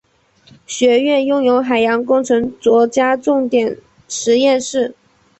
[0.65, 3.77] 学院拥有海洋工程国家重点
[4.09, 4.95] 实验室。